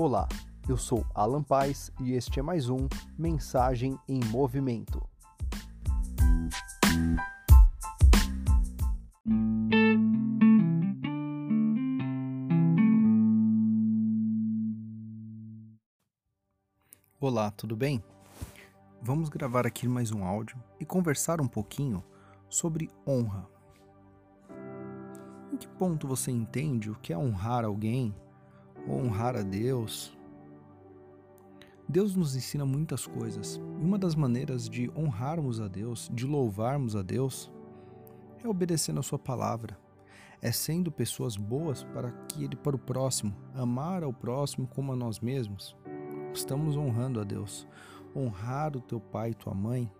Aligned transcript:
Olá, 0.00 0.28
eu 0.68 0.76
sou 0.76 1.04
Alan 1.12 1.42
Paz 1.42 1.90
e 2.00 2.12
este 2.12 2.38
é 2.38 2.42
mais 2.42 2.68
um 2.68 2.86
Mensagem 3.18 3.98
em 4.08 4.20
Movimento. 4.26 5.04
Olá, 17.18 17.50
tudo 17.50 17.74
bem? 17.74 18.00
Vamos 19.02 19.28
gravar 19.28 19.66
aqui 19.66 19.88
mais 19.88 20.12
um 20.12 20.22
áudio 20.22 20.56
e 20.78 20.86
conversar 20.86 21.40
um 21.40 21.48
pouquinho 21.48 22.04
sobre 22.48 22.88
honra. 23.04 23.48
Em 25.52 25.56
que 25.56 25.66
ponto 25.66 26.06
você 26.06 26.30
entende 26.30 26.88
o 26.88 26.94
que 26.94 27.12
é 27.12 27.18
honrar 27.18 27.64
alguém 27.64 28.14
honrar 28.90 29.36
a 29.36 29.42
Deus? 29.42 30.16
Deus 31.88 32.14
nos 32.14 32.36
ensina 32.36 32.66
muitas 32.66 33.06
coisas 33.06 33.60
e 33.80 33.84
uma 33.84 33.98
das 33.98 34.14
maneiras 34.14 34.68
de 34.68 34.90
honrarmos 34.96 35.60
a 35.60 35.68
Deus, 35.68 36.10
de 36.12 36.26
louvarmos 36.26 36.94
a 36.94 37.02
Deus, 37.02 37.50
é 38.42 38.48
obedecendo 38.48 39.00
a 39.00 39.02
Sua 39.02 39.18
palavra, 39.18 39.78
é 40.40 40.52
sendo 40.52 40.92
pessoas 40.92 41.36
boas 41.36 41.82
para 41.84 42.10
que 42.28 42.44
ele 42.44 42.56
para 42.56 42.76
o 42.76 42.78
próximo, 42.78 43.34
amar 43.54 44.02
ao 44.02 44.12
próximo 44.12 44.66
como 44.66 44.92
a 44.92 44.96
nós 44.96 45.20
mesmos 45.20 45.76
estamos 46.38 46.76
honrando 46.76 47.20
a 47.20 47.24
Deus. 47.24 47.66
Honrar 48.14 48.76
o 48.76 48.80
teu 48.80 49.00
pai 49.00 49.30
e 49.30 49.34
tua 49.34 49.54
mãe, 49.54 49.90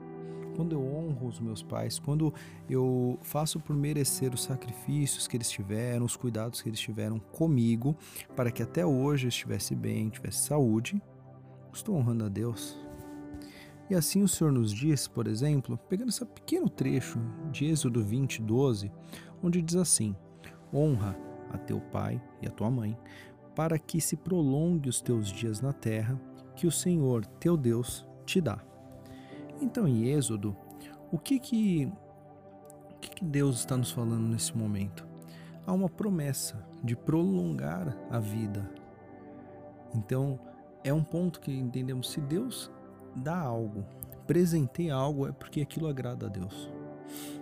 quando 0.58 0.72
eu 0.72 0.84
honro 0.84 1.28
os 1.28 1.38
meus 1.38 1.62
pais, 1.62 2.00
quando 2.00 2.34
eu 2.68 3.16
faço 3.22 3.60
por 3.60 3.76
merecer 3.76 4.34
os 4.34 4.42
sacrifícios 4.42 5.28
que 5.28 5.36
eles 5.36 5.48
tiveram, 5.48 6.04
os 6.04 6.16
cuidados 6.16 6.60
que 6.60 6.68
eles 6.68 6.80
tiveram 6.80 7.20
comigo, 7.20 7.96
para 8.34 8.50
que 8.50 8.60
até 8.60 8.84
hoje 8.84 9.26
eu 9.26 9.28
estivesse 9.28 9.76
bem, 9.76 10.09
tivesse 10.09 10.48
saúde, 10.48 11.00
estou 11.73 11.95
honrando 11.95 12.24
a 12.24 12.28
Deus. 12.28 12.76
E 13.88 13.95
assim 13.95 14.20
o 14.20 14.26
Senhor 14.26 14.52
nos 14.52 14.73
diz, 14.73 15.06
por 15.06 15.28
exemplo, 15.28 15.78
pegando 15.88 16.09
esse 16.09 16.24
pequeno 16.24 16.68
trecho 16.68 17.20
de 17.52 17.66
Êxodo 17.66 18.02
20, 18.02 18.43
12, 18.43 18.90
onde 19.40 19.62
diz 19.62 19.76
assim: 19.76 20.16
Honra 20.74 21.16
a 21.52 21.56
teu 21.56 21.80
pai 21.80 22.20
e 22.43 22.48
a 22.48 22.50
tua 22.50 22.68
mãe, 22.68 22.98
para 23.54 23.78
que 23.78 24.00
se 24.00 24.16
prolongue 24.16 24.88
os 24.88 25.00
teus 25.00 25.28
dias 25.28 25.60
na 25.60 25.72
terra 25.72 26.20
que 26.56 26.66
o 26.66 26.72
Senhor 26.72 27.24
teu 27.24 27.56
Deus 27.56 28.04
te 28.26 28.40
dá. 28.40 28.68
Então, 29.60 29.88
em 29.88 30.06
Êxodo, 30.06 30.56
o 31.10 31.18
que 31.18 31.38
que, 31.38 31.92
o 32.90 32.98
que, 33.01 33.10
que 33.10 33.24
Deus 33.24 33.59
está 33.59 33.76
nos 33.76 33.90
falando 33.90 34.28
nesse 34.28 34.56
momento? 34.56 35.06
Há 35.66 35.73
uma 35.73 35.88
promessa 35.88 36.65
de 36.82 36.95
prolongar 36.95 37.96
a 38.10 38.18
vida. 38.18 38.70
Então, 39.95 40.38
é 40.84 40.92
um 40.92 41.02
ponto 41.02 41.40
que 41.40 41.52
entendemos: 41.52 42.10
se 42.10 42.20
Deus 42.20 42.70
dá 43.16 43.37
algo, 43.37 43.84
presenteia 44.26 44.95
algo, 44.95 45.26
é 45.26 45.32
porque 45.32 45.60
aquilo 45.60 45.88
agrada 45.88 46.26
a 46.26 46.28
Deus. 46.28 46.70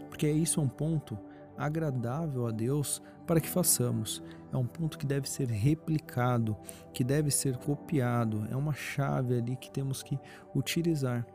Porque 0.09 0.31
isso 0.31 0.61
é 0.61 0.63
um 0.63 0.69
ponto 0.69 1.19
agradável 1.57 2.47
a 2.47 2.51
Deus 2.51 3.03
para 3.27 3.41
que 3.41 3.49
façamos. 3.49 4.23
É 4.53 4.57
um 4.57 4.67
ponto 4.67 4.97
que 4.97 5.07
deve 5.07 5.29
ser 5.29 5.49
replicado, 5.49 6.57
que 6.93 7.05
deve 7.05 7.31
ser 7.31 7.57
copiado, 7.59 8.47
é 8.51 8.57
uma 8.57 8.73
chave 8.73 9.37
ali 9.37 9.57
que 9.57 9.71
temos 9.71 10.03
que 10.03 10.19
utilizar. 10.55 11.27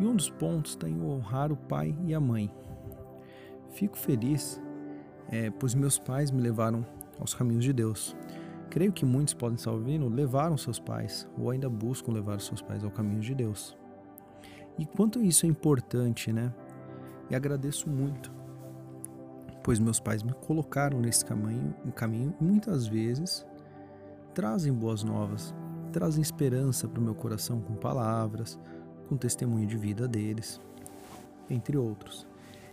E 0.00 0.04
um 0.04 0.16
dos 0.16 0.30
pontos 0.30 0.72
está 0.72 0.88
em 0.88 1.00
honrar 1.00 1.52
o 1.52 1.56
pai 1.56 1.94
e 2.04 2.14
a 2.14 2.20
mãe. 2.20 2.50
Fico 3.70 3.96
feliz, 3.96 4.60
é, 5.28 5.50
pois 5.50 5.74
meus 5.74 5.98
pais 5.98 6.30
me 6.30 6.40
levaram 6.40 6.84
aos 7.18 7.34
caminhos 7.34 7.64
de 7.64 7.72
Deus. 7.72 8.16
Creio 8.70 8.92
que 8.92 9.04
muitos 9.04 9.34
podem 9.34 9.56
estar 9.56 9.70
ouvindo, 9.70 10.08
levaram 10.08 10.56
seus 10.56 10.80
pais 10.80 11.28
ou 11.38 11.50
ainda 11.50 11.68
buscam 11.68 12.12
levar 12.12 12.40
seus 12.40 12.62
pais 12.62 12.82
ao 12.82 12.90
caminho 12.90 13.20
de 13.20 13.34
Deus. 13.34 13.76
E 14.78 14.86
quanto 14.86 15.22
isso 15.22 15.44
é 15.44 15.48
importante, 15.48 16.32
né? 16.32 16.52
E 17.28 17.34
agradeço 17.34 17.88
muito 17.88 18.40
pois 19.62 19.78
meus 19.78 20.00
pais 20.00 20.22
me 20.22 20.32
colocaram 20.32 21.00
nesse 21.00 21.24
caminho, 21.24 21.74
caminho 21.94 22.34
e 22.40 22.44
muitas 22.44 22.86
vezes 22.86 23.46
trazem 24.34 24.72
boas 24.72 25.02
novas, 25.02 25.54
trazem 25.92 26.22
esperança 26.22 26.88
para 26.88 27.00
o 27.00 27.02
meu 27.04 27.14
coração 27.14 27.60
com 27.60 27.74
palavras, 27.74 28.58
com 29.10 29.16
testemunho 29.16 29.66
de 29.66 29.76
vida 29.76 30.06
deles, 30.06 30.60
entre 31.50 31.76
outros. 31.76 32.24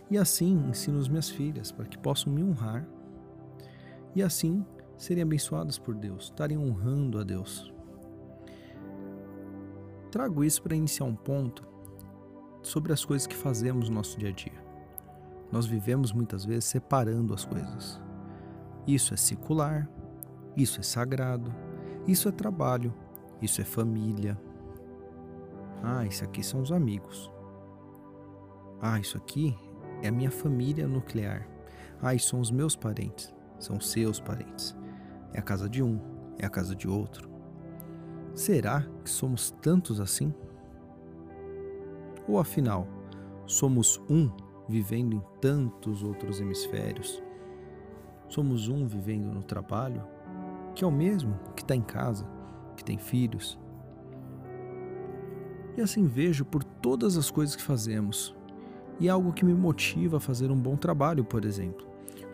E 0.08 0.16
assim 0.16 0.54
ensino 0.70 1.00
as 1.00 1.08
minhas 1.08 1.28
filhas 1.28 1.72
para 1.72 1.84
que 1.84 1.98
possam 1.98 2.32
me 2.32 2.44
honrar 2.44 2.86
e 4.14 4.22
assim 4.22 4.64
serem 4.96 5.24
abençoadas 5.24 5.78
por 5.78 5.96
Deus, 5.96 6.26
estarem 6.26 6.56
honrando 6.56 7.18
a 7.18 7.24
Deus. 7.24 7.72
Trago 10.12 10.44
isso 10.44 10.62
para 10.62 10.76
iniciar 10.76 11.06
um 11.06 11.14
ponto 11.14 11.66
sobre 12.62 12.92
as 12.92 13.04
coisas 13.04 13.26
que 13.26 13.34
fazemos 13.34 13.88
no 13.88 13.96
nosso 13.96 14.16
dia 14.16 14.28
a 14.28 14.32
dia. 14.32 14.64
Nós 15.50 15.66
vivemos 15.66 16.12
muitas 16.12 16.44
vezes 16.44 16.66
separando 16.66 17.34
as 17.34 17.44
coisas. 17.44 18.00
Isso 18.86 19.12
é 19.12 19.16
secular, 19.16 19.90
isso 20.56 20.78
é 20.78 20.82
sagrado, 20.84 21.52
isso 22.06 22.28
é 22.28 22.32
trabalho, 22.32 22.94
isso 23.42 23.60
é 23.60 23.64
família. 23.64 24.38
Ah, 25.82 26.04
isso 26.04 26.24
aqui 26.24 26.42
são 26.42 26.60
os 26.60 26.72
amigos. 26.72 27.30
Ah, 28.80 28.98
isso 28.98 29.16
aqui 29.16 29.56
é 30.02 30.08
a 30.08 30.12
minha 30.12 30.30
família 30.30 30.86
nuclear. 30.86 31.48
Ah, 32.00 32.14
isso 32.14 32.28
são 32.28 32.40
os 32.40 32.50
meus 32.50 32.76
parentes, 32.76 33.34
são 33.58 33.80
seus 33.80 34.20
parentes. 34.20 34.76
É 35.32 35.38
a 35.38 35.42
casa 35.42 35.68
de 35.68 35.82
um, 35.82 36.00
é 36.38 36.46
a 36.46 36.50
casa 36.50 36.74
de 36.74 36.88
outro. 36.88 37.28
Será 38.34 38.86
que 39.02 39.10
somos 39.10 39.50
tantos 39.62 40.00
assim? 40.00 40.32
Ou 42.28 42.38
afinal, 42.38 42.86
somos 43.46 44.00
um 44.08 44.30
vivendo 44.68 45.16
em 45.16 45.22
tantos 45.40 46.02
outros 46.02 46.40
hemisférios. 46.40 47.22
Somos 48.28 48.68
um 48.68 48.86
vivendo 48.86 49.32
no 49.32 49.42
trabalho, 49.42 50.06
que 50.74 50.84
é 50.84 50.86
o 50.86 50.92
mesmo 50.92 51.38
que 51.56 51.62
está 51.62 51.74
em 51.74 51.82
casa, 51.82 52.26
que 52.76 52.84
tem 52.84 52.98
filhos. 52.98 53.58
E 55.78 55.80
assim 55.80 56.06
vejo 56.06 56.44
por 56.44 56.64
todas 56.64 57.16
as 57.16 57.30
coisas 57.30 57.54
que 57.54 57.62
fazemos. 57.62 58.34
E 58.98 59.06
é 59.06 59.10
algo 59.12 59.32
que 59.32 59.44
me 59.44 59.54
motiva 59.54 60.16
a 60.16 60.20
fazer 60.20 60.50
um 60.50 60.56
bom 60.56 60.76
trabalho, 60.76 61.24
por 61.24 61.44
exemplo. 61.44 61.86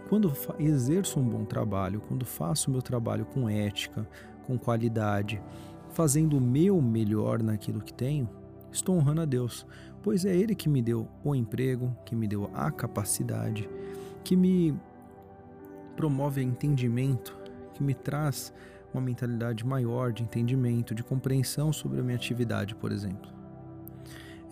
Quando 0.09 0.33
exerço 0.59 1.21
um 1.21 1.29
bom 1.29 1.45
trabalho, 1.45 2.01
quando 2.09 2.25
faço 2.25 2.71
o 2.71 2.73
meu 2.73 2.81
trabalho 2.81 3.27
com 3.27 3.47
ética, 3.47 4.09
com 4.47 4.57
qualidade, 4.57 5.43
fazendo 5.91 6.39
o 6.39 6.41
meu 6.41 6.81
melhor 6.81 7.43
naquilo 7.43 7.83
que 7.83 7.93
tenho, 7.93 8.27
estou 8.73 8.97
honrando 8.97 9.21
a 9.21 9.27
Deus, 9.27 9.67
pois 10.03 10.25
é 10.25 10.35
Ele 10.35 10.55
que 10.55 10.71
me 10.71 10.81
deu 10.81 11.07
o 11.23 11.35
emprego, 11.35 11.95
que 12.07 12.17
me 12.17 12.27
deu 12.27 12.51
a 12.55 12.71
capacidade, 12.71 13.69
que 14.25 14.35
me 14.35 14.75
promove 15.95 16.43
entendimento, 16.43 17.37
que 17.75 17.83
me 17.83 17.93
traz 17.93 18.55
uma 18.95 19.03
mentalidade 19.03 19.67
maior 19.67 20.15
de 20.15 20.23
entendimento, 20.23 20.95
de 20.95 21.05
compreensão 21.05 21.75
sobre 21.75 22.01
a 22.01 22.03
minha 22.03 22.17
atividade, 22.17 22.75
por 22.75 22.91
exemplo. 22.91 23.34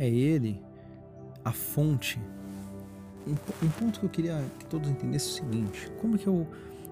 É 0.02 0.08
Ele 0.08 0.60
a 1.44 1.52
fonte. 1.52 2.20
Um, 3.24 3.36
um 3.64 3.70
ponto 3.70 4.00
que 4.00 4.06
eu 4.06 4.10
queria 4.10 4.44
que 4.58 4.66
todos 4.66 4.90
entendessem 4.90 5.28
é 5.28 5.32
o 5.32 5.44
seguinte: 5.44 5.92
como 6.00 6.18
que 6.18 6.26
eu, 6.26 6.44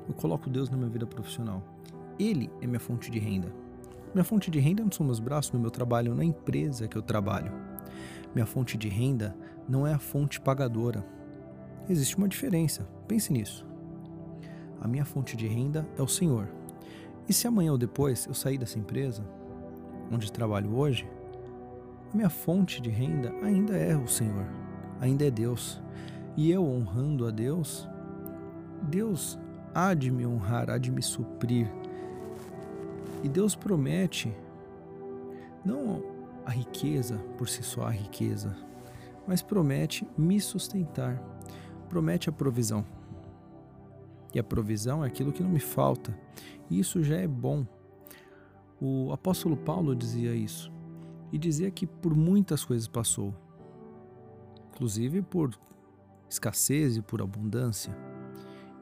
eu 0.06 0.15
coloco 0.15 0.48
Deus 0.48 0.71
na 0.71 0.76
minha 0.76 0.88
vida 0.88 1.04
profissional? 1.04 1.60
Ele 2.21 2.48
é 2.62 2.69
minha 2.69 2.78
fonte 2.78 3.10
de 3.10 3.19
renda. 3.19 3.53
Minha 4.15 4.22
fonte 4.22 4.48
de 4.48 4.60
renda 4.60 4.84
não 4.84 4.93
são 4.93 5.04
meus 5.04 5.19
braços 5.19 5.50
no 5.50 5.59
meu 5.59 5.72
trabalho, 5.72 6.15
na 6.15 6.25
empresa 6.25 6.87
que 6.87 6.97
eu 6.97 7.03
trabalho. 7.03 7.53
Minha 8.32 8.47
fonte 8.47 8.78
de 8.78 8.88
renda 8.88 9.37
não 9.69 9.84
é 9.84 9.92
a 9.92 9.98
fonte 9.98 10.41
pagadora. 10.41 11.04
Existe 11.88 12.16
uma 12.16 12.28
diferença, 12.28 12.89
pense 13.09 13.33
nisso. 13.33 13.66
A 14.80 14.86
minha 14.86 15.04
fonte 15.04 15.36
de 15.36 15.48
renda 15.48 15.84
é 15.98 16.03
o 16.03 16.06
Senhor. 16.06 16.48
E 17.28 17.33
se 17.33 17.48
amanhã 17.48 17.72
ou 17.72 17.78
depois 17.78 18.27
eu 18.27 18.34
sair 18.34 18.56
dessa 18.56 18.78
empresa, 18.78 19.24
onde 20.13 20.30
trabalho 20.30 20.77
hoje, 20.77 21.09
a 22.12 22.16
minha 22.16 22.30
fonte 22.30 22.80
de 22.80 22.91
renda 22.91 23.33
ainda 23.42 23.77
é 23.77 23.97
o 23.97 24.09
Senhor, 24.09 24.47
ainda 25.01 25.24
é 25.24 25.30
Deus. 25.30 25.80
E 26.36 26.51
eu 26.51 26.65
honrando 26.65 27.27
a 27.27 27.30
Deus, 27.30 27.89
Deus 28.83 29.39
há 29.74 29.95
de 29.95 30.10
me 30.10 30.27
honrar, 30.27 30.71
há 30.71 30.78
de 30.78 30.91
me 30.91 31.03
suprir. 31.03 31.71
E 33.22 33.28
Deus 33.28 33.54
promete 33.54 34.34
não 35.65 36.03
a 36.45 36.51
riqueza 36.51 37.18
por 37.39 37.48
si 37.48 37.62
só 37.62 37.83
a 37.83 37.91
riqueza, 37.91 38.56
mas 39.27 39.42
promete 39.42 40.06
me 40.16 40.41
sustentar, 40.41 41.22
promete 41.89 42.28
a 42.28 42.33
provisão. 42.33 42.84
E 44.34 44.39
a 44.39 44.45
provisão 44.45 45.04
é 45.04 45.06
aquilo 45.06 45.33
que 45.33 45.42
não 45.42 45.51
me 45.51 45.60
falta, 45.60 46.16
e 46.68 46.78
isso 46.78 47.03
já 47.03 47.16
é 47.16 47.28
bom. 47.28 47.66
O 48.80 49.13
apóstolo 49.13 49.56
Paulo 49.56 49.95
dizia 49.95 50.34
isso, 50.34 50.72
e 51.32 51.38
dizia 51.38 51.71
que 51.71 51.86
por 51.86 52.15
muitas 52.15 52.65
coisas 52.65 52.88
passou, 52.88 53.34
inclusive 54.71 55.22
por 55.22 55.59
escassez 56.28 56.97
e 56.97 57.03
por 57.03 57.21
abundância. 57.21 57.97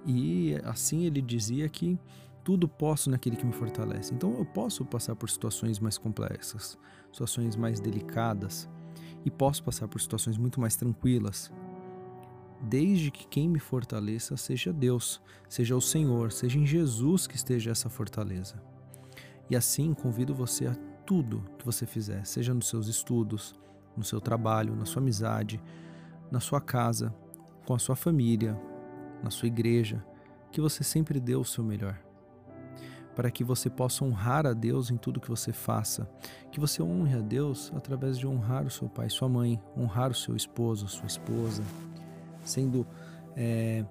E 0.07 0.55
assim 0.65 1.05
ele 1.05 1.21
dizia 1.21 1.69
que 1.69 1.99
tudo 2.45 2.69
posso 2.69 3.11
naquele 3.11 3.37
que 3.37 3.45
me 3.45 3.53
fortalece. 3.53 4.15
Então 4.15 4.33
eu 4.39 4.45
posso 4.45 4.85
passar 4.85 5.15
por 5.15 5.29
situações 5.29 5.79
mais 5.79 5.99
complexas, 5.99 6.79
situações 7.13 7.57
mais 7.57 7.81
delicadas 7.81 8.69
e 9.25 9.31
posso 9.31 9.63
passar 9.63 9.89
por 9.89 10.01
situações 10.01 10.39
muito 10.39 10.61
mais 10.61 10.77
tranquilas, 10.77 11.53
desde 12.63 13.11
que 13.11 13.27
quem 13.27 13.49
me 13.49 13.59
fortaleça 13.59 14.37
seja 14.37 14.73
Deus, 14.73 15.21
seja 15.49 15.77
o 15.77 15.81
Senhor, 15.81 16.33
seja 16.33 16.59
em 16.59 16.67
Jesus 16.67 17.27
que 17.27 17.37
esteja 17.37 17.71
essa 17.71 17.91
fortaleza. 17.91 18.63
E 19.51 19.57
assim 19.57 19.93
convido 19.93 20.35
você 20.35 20.67
a 20.67 20.77
tudo 21.09 21.43
que 21.57 21.65
você 21.65 21.87
fizer, 21.87 22.23
seja 22.27 22.53
nos 22.53 22.69
seus 22.69 22.87
estudos, 22.87 23.55
no 23.97 24.05
seu 24.05 24.21
trabalho, 24.21 24.77
na 24.77 24.85
sua 24.85 25.01
amizade, 25.01 25.59
na 26.31 26.39
sua 26.39 26.61
casa, 26.61 27.15
com 27.65 27.75
a 27.75 27.79
sua 27.79 27.97
família, 27.97 28.61
na 29.23 29.31
sua 29.31 29.49
igreja, 29.49 30.05
que 30.53 30.61
você 30.61 30.85
sempre 30.85 31.19
dê 31.19 31.35
o 31.35 31.45
seu 31.45 31.65
melhor. 31.65 31.99
Para 33.17 33.31
que 33.31 33.43
você 33.43 33.71
possa 33.71 34.05
honrar 34.05 34.47
a 34.47 34.53
Deus 34.53 34.91
em 34.91 34.99
tudo 34.99 35.19
que 35.19 35.31
você 35.31 35.51
faça. 35.51 36.07
Que 36.53 36.61
você 36.61 36.83
honre 36.83 37.17
a 37.17 37.23
Deus 37.23 37.73
através 37.75 38.19
de 38.19 38.27
honrar 38.27 38.67
o 38.67 38.71
seu 38.71 38.87
pai, 38.87 39.09
sua 39.09 39.31
mãe, 39.31 39.59
honrar 39.75 40.11
o 40.11 40.15
seu 40.15 40.37
esposo, 40.37 40.87
sua 40.89 41.07
esposa, 41.07 41.63
sendo, 42.45 42.87
é, 43.35 43.83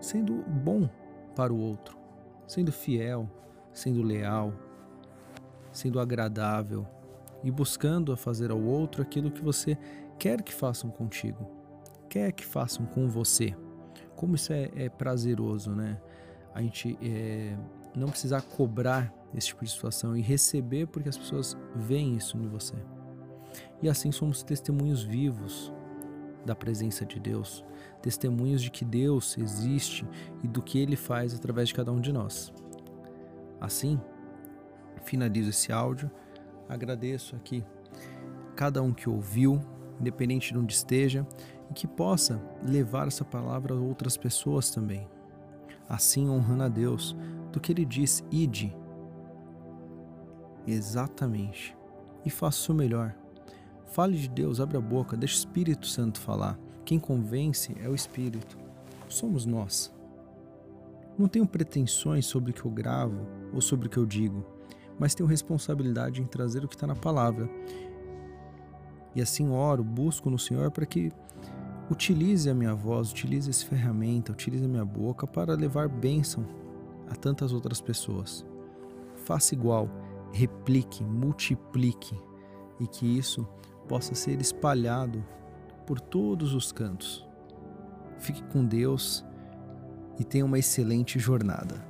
sendo 0.00 0.36
bom 0.36 0.88
para 1.36 1.52
o 1.52 1.60
outro, 1.60 1.98
sendo 2.48 2.72
fiel, 2.72 3.28
sendo 3.74 4.02
leal, 4.02 4.54
sendo 5.72 6.00
agradável 6.00 6.86
e 7.42 7.50
buscando 7.50 8.12
a 8.12 8.16
fazer 8.16 8.50
ao 8.50 8.60
outro 8.60 9.02
aquilo 9.02 9.30
que 9.30 9.42
você 9.42 9.78
quer 10.18 10.42
que 10.42 10.52
façam 10.52 10.90
contigo, 10.90 11.48
quer 12.08 12.32
que 12.32 12.44
façam 12.44 12.84
com 12.86 13.08
você. 13.08 13.56
Como 14.14 14.34
isso 14.34 14.52
é, 14.52 14.70
é 14.74 14.88
prazeroso, 14.88 15.70
né? 15.70 15.98
A 16.52 16.60
gente 16.60 16.98
é, 17.00 17.56
não 17.94 18.08
precisar 18.08 18.42
cobrar 18.42 19.14
esse 19.34 19.48
tipo 19.48 19.64
de 19.64 19.70
situação 19.70 20.16
e 20.16 20.20
receber 20.20 20.86
porque 20.86 21.08
as 21.08 21.16
pessoas 21.16 21.56
veem 21.74 22.16
isso 22.16 22.36
em 22.36 22.48
você. 22.48 22.74
E 23.82 23.88
assim 23.88 24.12
somos 24.12 24.42
testemunhos 24.42 25.02
vivos 25.02 25.72
da 26.44 26.54
presença 26.54 27.04
de 27.04 27.18
Deus, 27.18 27.64
testemunhos 28.02 28.62
de 28.62 28.70
que 28.70 28.84
Deus 28.84 29.36
existe 29.38 30.06
e 30.42 30.48
do 30.48 30.62
que 30.62 30.78
Ele 30.78 30.96
faz 30.96 31.34
através 31.34 31.68
de 31.68 31.74
cada 31.74 31.92
um 31.92 32.00
de 32.00 32.12
nós. 32.12 32.52
Assim, 33.60 34.00
finalizo 35.04 35.50
esse 35.50 35.72
áudio, 35.72 36.10
agradeço 36.68 37.36
aqui 37.36 37.64
cada 38.56 38.82
um 38.82 38.92
que 38.92 39.08
ouviu, 39.08 39.60
independente 39.98 40.52
de 40.52 40.58
onde 40.58 40.74
esteja, 40.74 41.26
e 41.70 41.74
que 41.74 41.86
possa 41.86 42.42
levar 42.62 43.06
essa 43.06 43.24
palavra 43.24 43.74
a 43.74 43.78
outras 43.78 44.16
pessoas 44.16 44.70
também. 44.70 45.08
Assim 45.88 46.28
honrando 46.28 46.64
a 46.64 46.68
Deus, 46.68 47.16
do 47.50 47.58
que 47.58 47.72
ele 47.72 47.84
diz, 47.84 48.24
ide. 48.30 48.76
Exatamente. 50.66 51.76
E 52.24 52.30
faça 52.30 52.70
o 52.70 52.74
melhor. 52.74 53.14
Fale 53.86 54.18
de 54.18 54.28
Deus, 54.28 54.60
abre 54.60 54.76
a 54.76 54.80
boca, 54.80 55.16
deixe 55.16 55.34
o 55.34 55.38
Espírito 55.38 55.86
Santo 55.86 56.20
falar. 56.20 56.58
Quem 56.84 56.98
convence 56.98 57.74
é 57.82 57.88
o 57.88 57.94
Espírito. 57.94 58.58
Somos 59.08 59.46
nós. 59.46 59.92
Não 61.18 61.28
tenho 61.28 61.46
pretensões 61.46 62.26
sobre 62.26 62.50
o 62.50 62.54
que 62.54 62.64
eu 62.64 62.70
gravo 62.70 63.26
ou 63.52 63.60
sobre 63.60 63.86
o 63.86 63.90
que 63.90 63.96
eu 63.96 64.06
digo, 64.06 64.46
mas 65.00 65.14
tenho 65.14 65.26
responsabilidade 65.26 66.20
em 66.20 66.26
trazer 66.26 66.62
o 66.62 66.68
que 66.68 66.74
está 66.74 66.86
na 66.86 66.94
palavra. 66.94 67.48
E 69.14 69.22
assim 69.22 69.48
oro, 69.48 69.82
busco 69.82 70.28
no 70.28 70.38
Senhor 70.38 70.70
para 70.70 70.84
que 70.84 71.10
utilize 71.90 72.48
a 72.48 72.54
minha 72.54 72.74
voz, 72.74 73.10
utilize 73.10 73.48
essa 73.48 73.64
ferramenta, 73.64 74.30
utilize 74.30 74.62
a 74.62 74.68
minha 74.68 74.84
boca 74.84 75.26
para 75.26 75.54
levar 75.54 75.88
bênção 75.88 76.46
a 77.08 77.16
tantas 77.16 77.50
outras 77.50 77.80
pessoas. 77.80 78.44
Faça 79.24 79.54
igual, 79.54 79.88
replique, 80.32 81.02
multiplique 81.02 82.14
e 82.78 82.86
que 82.86 83.06
isso 83.18 83.48
possa 83.88 84.14
ser 84.14 84.38
espalhado 84.38 85.24
por 85.86 85.98
todos 85.98 86.52
os 86.54 86.70
cantos. 86.70 87.26
Fique 88.18 88.42
com 88.44 88.64
Deus 88.64 89.24
e 90.18 90.24
tenha 90.24 90.44
uma 90.44 90.58
excelente 90.58 91.18
jornada. 91.18 91.89